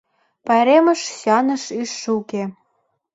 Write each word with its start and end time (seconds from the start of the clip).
Пайремыш, 0.45 0.99
сӱаныш 1.17 1.63
ӱжшӧ 1.79 2.09
уке. 2.19 2.43